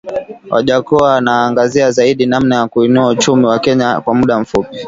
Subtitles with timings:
[0.49, 4.77] Wajackoya anaangazia Zaidi namna ya kuinua uchumi wa Kenya kwa mda mfupi